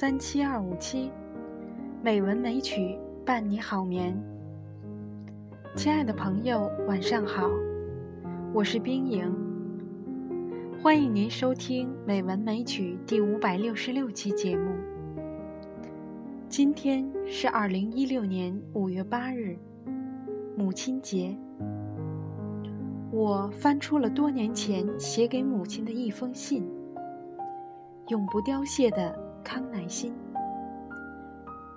[0.00, 1.10] 三七二五七，
[2.02, 4.18] 美文美曲伴你好眠。
[5.76, 7.50] 亲爱的朋友，晚上好，
[8.54, 9.30] 我是冰莹，
[10.82, 14.70] 欢迎您收听《美文美曲》第五百六十六期节目。
[16.48, 19.54] 今天是二零一六年五月八日，
[20.56, 21.36] 母亲节。
[23.12, 26.66] 我翻出了多年前写给母亲的一封信，
[28.08, 30.12] 永不凋谢的康乃馨，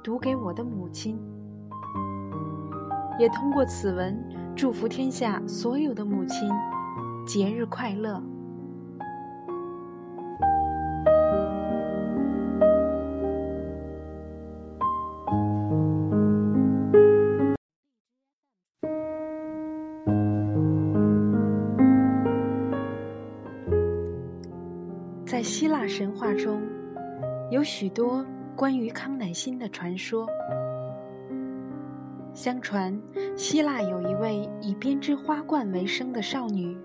[0.04, 1.20] 读给我的母亲，
[3.18, 4.18] 也通过此文
[4.56, 6.50] 祝福天下所有的母亲
[7.26, 8.22] 节日快乐。
[25.26, 26.62] 在希腊神话中，
[27.54, 30.28] 有许多关于康乃馨的传说。
[32.34, 33.00] 相传，
[33.38, 36.76] 希腊有一位以编织花冠为生的少女，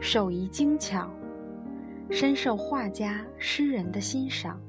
[0.00, 1.08] 手艺精巧，
[2.10, 4.60] 深受画家、诗人的欣赏，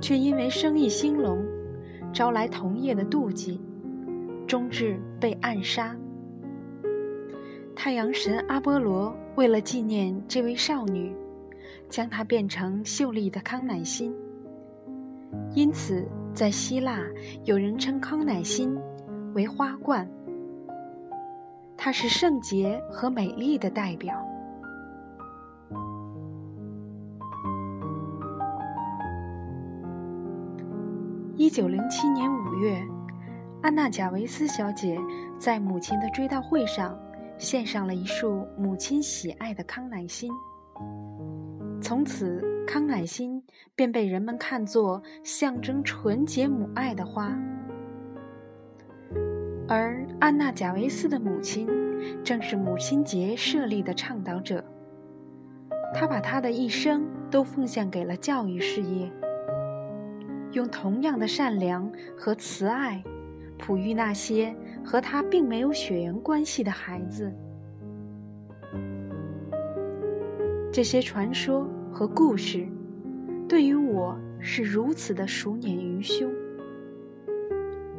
[0.00, 1.44] 却因为生意兴隆，
[2.14, 3.60] 招来同业的妒忌，
[4.46, 5.94] 终至被暗杀。
[7.74, 11.14] 太阳神阿波罗为了纪念这位少女。
[11.88, 14.14] 将它变成秀丽的康乃馨，
[15.54, 17.00] 因此在希腊
[17.44, 18.76] 有人称康乃馨
[19.34, 20.08] 为花冠。
[21.76, 24.14] 它是圣洁和美丽的代表。
[31.36, 32.82] 一九零七年五月，
[33.62, 34.98] 安娜贾维斯小姐
[35.38, 36.98] 在母亲的追悼会上
[37.38, 40.32] 献上了一束母亲喜爱的康乃馨。
[41.86, 43.40] 从此，康乃馨
[43.76, 47.32] 便被人们看作象征纯洁母爱的花。
[49.68, 51.68] 而安娜·贾维斯的母亲，
[52.24, 54.64] 正是母亲节设立的倡导者。
[55.94, 59.08] 她把她的一生都奉献给了教育事业，
[60.50, 61.88] 用同样的善良
[62.18, 63.00] 和慈爱，
[63.56, 64.52] 哺育那些
[64.84, 67.32] 和她并没有血缘关系的孩子。
[70.76, 72.68] 这些传说和故事，
[73.48, 76.30] 对于我是如此的熟稔于胸，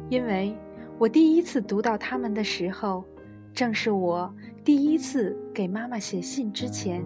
[0.08, 0.56] 因为
[0.96, 3.04] 我第一次读到他们的时候，
[3.52, 7.04] 正是我第一次给妈妈写信之前。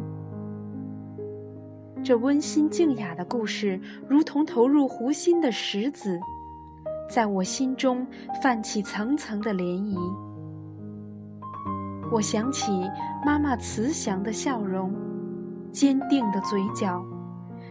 [2.04, 6.20] 这温馨静雅的故事，如同投入湖心的石子，
[7.08, 8.06] 在我心中
[8.42, 9.98] 泛起层层的涟漪。
[12.12, 12.70] 我想起
[13.24, 14.92] 妈妈慈祥的笑容。
[15.72, 17.02] 坚定的嘴角，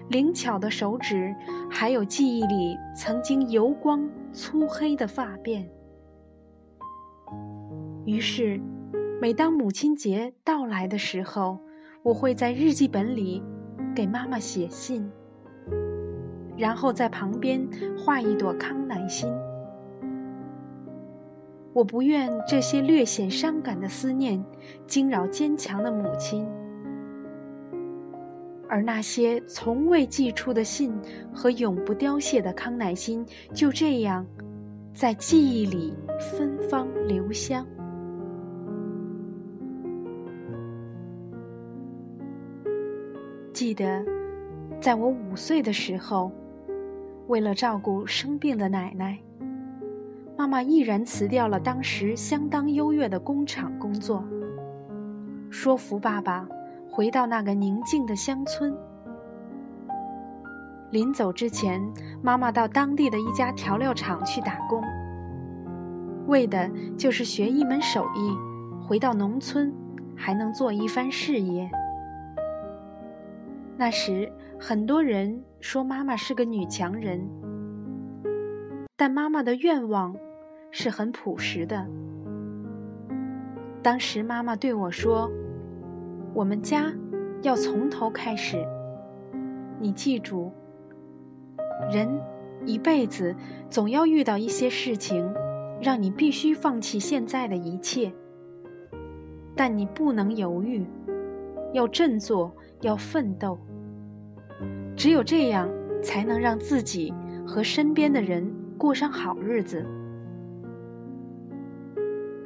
[0.09, 1.33] 灵巧的手指，
[1.69, 5.63] 还有记忆里曾经油光粗黑的发辫。
[8.05, 8.59] 于是，
[9.21, 11.59] 每当母亲节到来的时候，
[12.01, 13.43] 我会在日记本里
[13.95, 15.07] 给妈妈写信，
[16.57, 17.65] 然后在旁边
[17.97, 19.31] 画一朵康乃馨。
[21.73, 24.43] 我不愿这些略显伤感的思念
[24.87, 26.45] 惊扰坚强的母亲。
[28.71, 30.93] 而那些从未寄出的信
[31.33, 34.25] 和永不凋谢的康乃馨，就这样，
[34.93, 37.67] 在记忆里芬芳留香。
[43.51, 44.05] 记得，
[44.79, 46.31] 在我五岁的时候，
[47.27, 49.19] 为了照顾生病的奶奶，
[50.37, 54.23] 妈妈毅然辞掉了当时相当优越的工厂工作，
[55.49, 56.47] 说服爸爸。
[56.91, 58.75] 回到那个宁静的乡村。
[60.91, 61.81] 临走之前，
[62.21, 64.83] 妈妈到当地的一家调料厂去打工，
[66.27, 68.35] 为的就是学一门手艺，
[68.85, 69.73] 回到农村
[70.17, 71.71] 还能做一番事业。
[73.77, 74.29] 那时，
[74.59, 77.25] 很多人说妈妈是个女强人，
[78.97, 80.13] 但妈妈的愿望
[80.71, 81.87] 是很朴实的。
[83.81, 85.31] 当时，妈妈对我说。
[86.33, 86.93] 我们家
[87.41, 88.65] 要从头开始。
[89.79, 90.51] 你记住，
[91.91, 92.07] 人
[92.65, 93.35] 一辈子
[93.69, 95.29] 总要遇到一些事情，
[95.81, 98.11] 让你必须放弃现在的一切。
[99.55, 100.85] 但你不能犹豫，
[101.73, 102.51] 要振作，
[102.81, 103.59] 要奋斗。
[104.95, 105.69] 只有这样，
[106.01, 107.13] 才能让自己
[107.45, 109.85] 和身边的人过上好日子。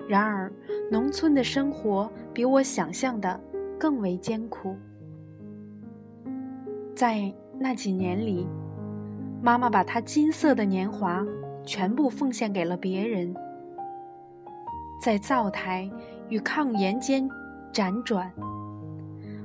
[0.07, 0.51] 然而，
[0.89, 3.39] 农村的生活比我想象的。
[3.79, 4.75] 更为艰苦。
[6.95, 8.47] 在那几年里，
[9.41, 11.25] 妈妈把她金色的年华
[11.65, 13.35] 全部奉献给了别人，
[15.01, 15.89] 在灶台
[16.29, 17.29] 与炕沿间
[17.73, 18.31] 辗转。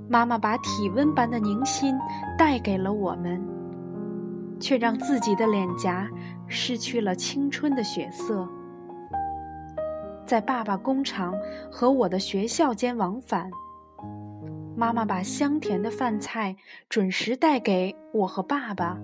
[0.08, 1.94] 妈妈把体温般的凝心
[2.36, 3.40] 带给了我们，
[4.58, 6.08] 却让自己的脸颊
[6.48, 8.48] 失去了青春的血色。
[10.26, 11.34] 在爸爸工厂
[11.70, 13.50] 和我的学校间往返，
[14.80, 16.56] 妈妈把香甜的饭菜
[16.88, 18.98] 准时带给我和爸爸，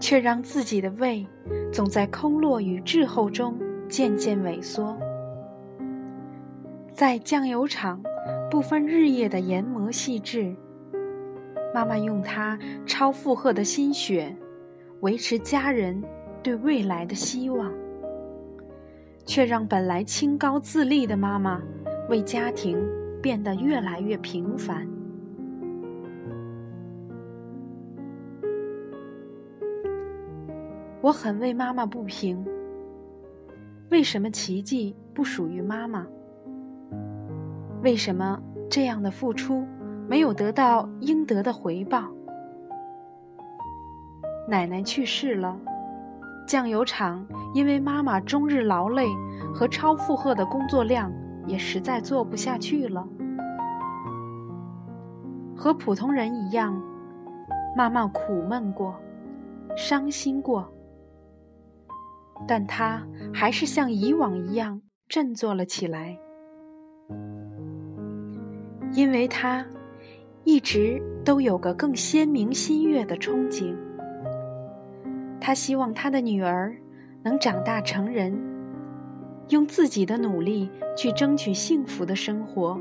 [0.00, 1.26] 却让自己的胃
[1.70, 3.54] 总在空落与滞后中
[3.90, 4.96] 渐渐萎缩。
[6.94, 8.02] 在酱油厂。
[8.50, 10.54] 不分日夜的研磨细致，
[11.74, 14.36] 妈妈用她超负荷的心血，
[15.00, 16.02] 维持家人
[16.42, 17.72] 对未来的希望，
[19.24, 21.62] 却让本来清高自立的妈妈，
[22.10, 22.78] 为家庭
[23.22, 24.86] 变得越来越平凡。
[31.00, 32.44] 我很为妈妈不平，
[33.90, 36.06] 为什么奇迹不属于妈妈？
[37.82, 39.66] 为什么这样的付出
[40.08, 42.04] 没有得到应得的回报？
[44.48, 45.56] 奶奶去世了，
[46.46, 49.06] 酱油厂因为妈妈终日劳累
[49.54, 51.12] 和超负荷的工作量，
[51.46, 53.06] 也实在做不下去了。
[55.56, 56.80] 和普通人一样，
[57.76, 58.94] 妈妈苦闷过，
[59.76, 60.70] 伤心过，
[62.48, 66.18] 但她还是像以往一样振作了起来。
[68.94, 69.64] 因为他
[70.44, 73.74] 一直都有个更鲜明心悦的憧憬，
[75.40, 76.76] 他希望他的女儿
[77.22, 78.38] 能长大成人，
[79.52, 82.78] 用自己的努力去争取幸福的生活。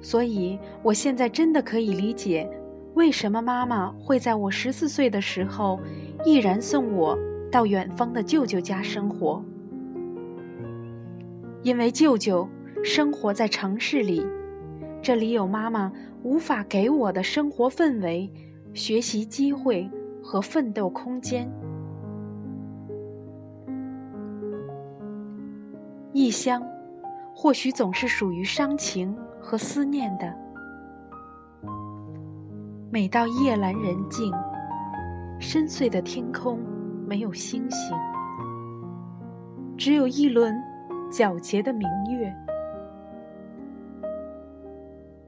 [0.00, 2.48] 所以，我现在真的可以理解，
[2.94, 5.80] 为什么妈妈会在我十四岁的时候，
[6.24, 7.18] 毅然送我
[7.50, 9.44] 到远方的舅舅家生活，
[11.62, 12.48] 因为舅舅。
[12.82, 14.26] 生活在城市里，
[15.02, 15.92] 这里有妈妈
[16.22, 18.32] 无法给我的生活氛围、
[18.72, 19.86] 学习机会
[20.22, 21.46] 和奋斗空间。
[26.12, 26.60] 异乡，
[27.34, 30.34] 或许总是属于伤情和思念的。
[32.90, 34.32] 每到夜阑人静，
[35.38, 36.58] 深邃的天空
[37.06, 37.96] 没有星星，
[39.78, 40.52] 只有一轮
[41.12, 42.34] 皎洁的明月。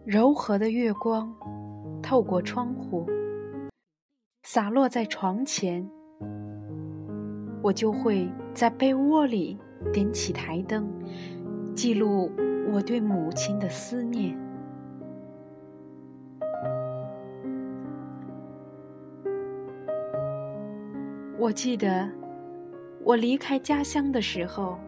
[0.04, 1.32] 柔和的月光
[2.02, 3.06] 透过窗户，
[4.42, 5.88] 洒落在床前。
[7.62, 9.56] 我就会在被窝里
[9.92, 10.86] 点起台灯，
[11.74, 12.30] 记录
[12.70, 14.38] 我对母亲的思念。
[21.38, 22.08] 我记得
[23.02, 24.78] 我离开家乡的时候，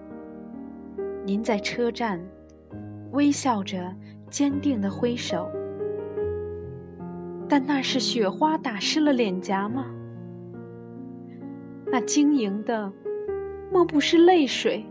[1.24, 2.20] 您在车站
[3.12, 3.94] 微笑着。
[4.30, 5.48] 坚定的挥手，
[7.48, 9.86] 但那是雪花打湿了脸颊吗？
[11.86, 12.92] 那晶莹的，
[13.74, 14.86] 莫不是泪水？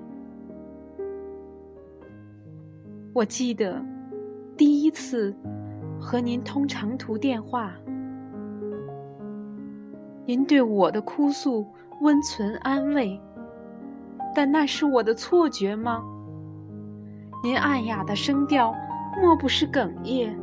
[3.13, 3.81] 我记得
[4.57, 5.33] 第一次
[5.97, 7.71] 和您通长途电话，
[10.25, 11.65] 您对我的哭诉
[12.01, 13.17] 温存安慰，
[14.35, 16.03] 但那是我的错觉吗？
[17.41, 18.75] 您暗哑的声调。
[19.21, 20.35] 莫不是哽咽？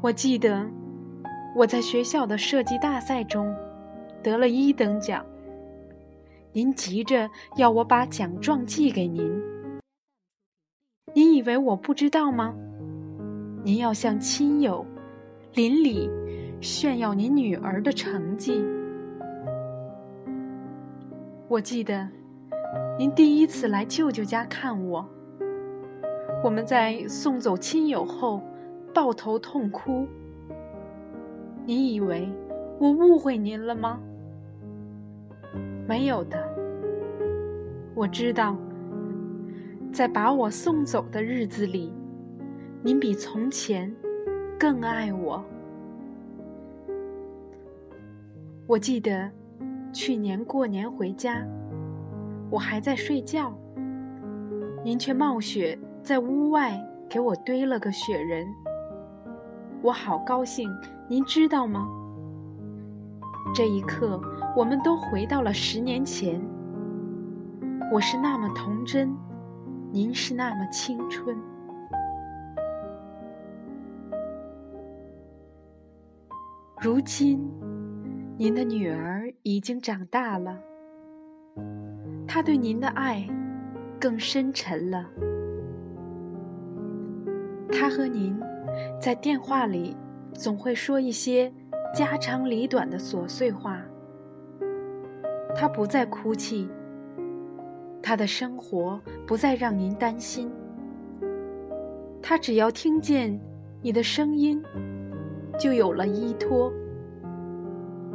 [0.00, 0.66] 我记得
[1.54, 3.54] 我在学校的设计大赛中
[4.22, 5.22] 得了一等奖，
[6.56, 9.30] 您急着要我把奖状寄给您。
[11.12, 12.54] 您以为我不知道吗？
[13.62, 14.82] 您要向亲友、
[15.52, 16.08] 邻里
[16.62, 18.64] 炫耀您女儿的成绩。
[21.46, 22.08] 我记得
[22.98, 25.06] 您第一次来舅舅家看我。
[26.42, 28.40] 我们在送走亲友后，
[28.94, 30.08] 抱头痛哭。
[31.66, 32.26] 你以为
[32.80, 34.00] 我误会您了吗？
[35.88, 36.36] 没有的。
[37.94, 38.56] 我知道，
[39.92, 41.92] 在把我送走的日子里，
[42.82, 43.94] 您比从前
[44.58, 45.42] 更爱我。
[48.66, 49.30] 我记得
[49.92, 51.46] 去年过年回家，
[52.50, 53.56] 我还在睡觉，
[54.84, 55.78] 您却冒雪。
[56.02, 58.46] 在屋外给我堆了个雪人，
[59.82, 60.70] 我好高兴，
[61.08, 61.88] 您知道吗？
[63.52, 64.20] 这一刻，
[64.56, 66.40] 我们都回到了十年前。
[67.92, 69.14] 我是那么童真，
[69.92, 71.36] 您是那么青春。
[76.80, 77.46] 如今，
[78.38, 80.58] 您的女儿已经长大了，
[82.26, 83.28] 她对您的爱
[84.00, 85.04] 更深沉了。
[87.70, 88.34] 她和您
[88.98, 89.94] 在电话里
[90.32, 91.52] 总会说一些
[91.94, 93.85] 家长里短的琐碎话。
[95.58, 96.68] 他不再哭泣，
[98.02, 100.50] 他的生活不再让您担心。
[102.22, 103.40] 他只要听见
[103.82, 104.62] 你的声音。
[105.58, 106.72] 就有了依托。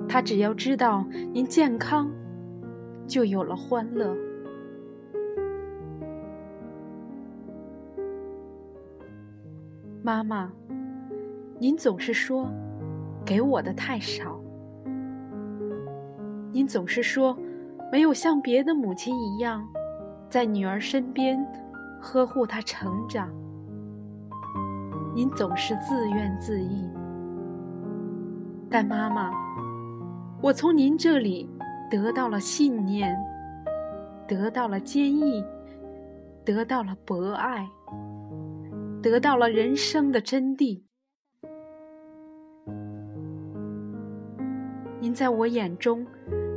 [0.07, 2.12] 他只要知道您健康，
[3.07, 4.15] 就有了欢乐。
[10.03, 10.51] 妈妈，
[11.60, 12.50] 您总是说
[13.24, 14.40] 给我的太少，
[16.53, 17.38] 您总是说
[17.91, 19.65] 没有像别的母亲一样，
[20.29, 21.39] 在女儿身边
[22.01, 23.29] 呵护她成长。
[25.15, 26.89] 您总是自怨自艾。
[28.70, 29.31] 但妈妈，
[30.41, 31.50] 我从您这里
[31.89, 33.17] 得到了信念，
[34.27, 35.43] 得到了坚毅，
[36.46, 37.67] 得到了博爱，
[39.01, 40.81] 得到了人生的真谛。
[45.01, 46.05] 您在我眼中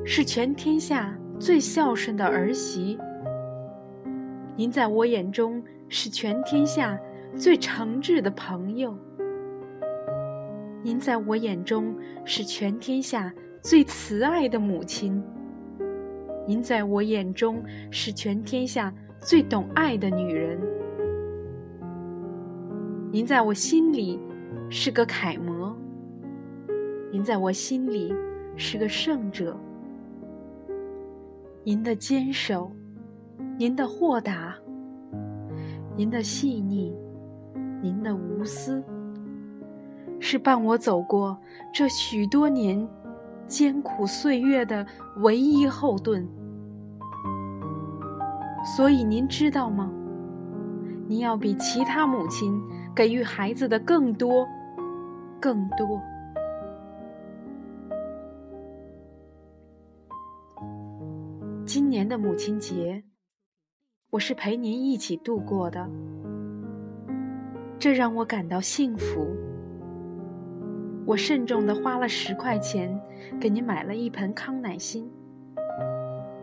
[0.07, 2.99] 是全天下最孝顺的儿媳，
[4.55, 7.01] 您在我眼中是全天下
[7.35, 8.95] 最诚挚的朋友。
[10.83, 13.33] 您在我眼中是全天下
[13.63, 15.23] 最慈爱的母亲，
[16.47, 20.61] 您在我眼中是全天下最懂爱的女人，
[23.11, 24.21] 您在我心里
[24.69, 25.75] 是个楷模，
[27.11, 28.15] 您在我心里
[28.55, 29.59] 是个圣者。
[31.67, 32.71] 您的坚守，
[33.57, 34.55] 您的豁达，
[35.97, 36.95] 您的细腻，
[37.81, 38.85] 您的无私。
[40.21, 41.39] 是伴我走过
[41.73, 42.87] 这许多年
[43.47, 44.87] 艰苦岁月的
[45.23, 46.29] 唯一后盾。
[48.77, 49.91] 所以您知道吗？
[51.09, 52.61] 您要比其他母亲
[52.95, 54.47] 给予孩子的更多，
[55.41, 55.99] 更多。
[61.95, 63.05] 年的母亲节，
[64.11, 65.89] 我是陪您一起度过的，
[67.79, 69.25] 这让我感到幸福。
[71.07, 73.01] 我慎重地花了十块钱，
[73.41, 75.09] 给您买了一盆康乃馨，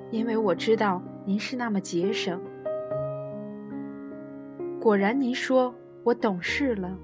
[0.09, 2.41] 因为我知道您是那么节省。
[4.79, 6.97] 果然，您说我懂事了，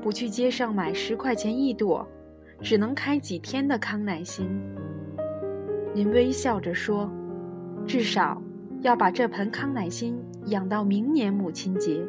[0.00, 2.06] 不去街上买十块钱一朵，
[2.60, 4.48] 只能开几天的康乃馨。
[5.92, 7.10] 您微笑着说
[7.86, 8.40] ：“至少
[8.80, 12.00] 要把这盆康乃馨养到明年母亲节。”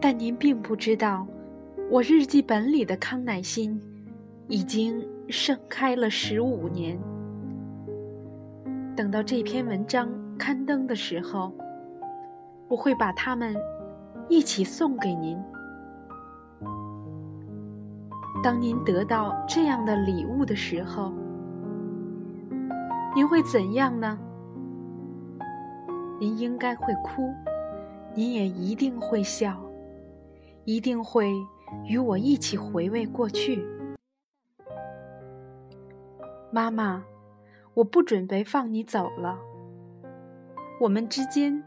[0.00, 1.26] 但您并不知道。
[1.90, 3.80] 我日记本里的康乃馨，
[4.46, 6.98] 已经盛开了十五年。
[8.94, 11.50] 等到这篇文章刊登的时候，
[12.68, 13.56] 我会把它们
[14.28, 15.38] 一起送给您。
[18.42, 21.14] 当您得到这样的礼物的时候，
[23.18, 24.16] 您会怎样呢？
[26.20, 27.34] 您应该会哭，
[28.14, 29.60] 您也一定会笑，
[30.64, 31.32] 一定会。
[31.84, 33.66] 与我一起回味过去，
[36.52, 37.04] 妈妈，
[37.74, 39.36] 我不准备放你走了。
[40.80, 41.60] 我们之间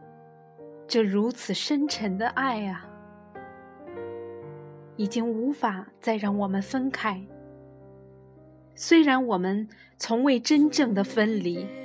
[0.87, 2.87] 这如此深沉的爱啊，
[4.95, 7.21] 已经无法再让我们分开。
[8.75, 11.80] 虽然我们从未真正的分离。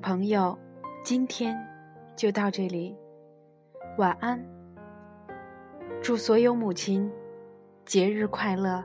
[0.00, 0.58] 朋友，
[1.04, 1.56] 今天
[2.16, 2.96] 就到这里，
[3.98, 4.42] 晚安。
[6.02, 7.10] 祝所有母亲
[7.84, 8.82] 节日快乐。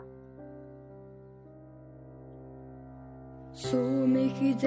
[3.54, 4.60] So make it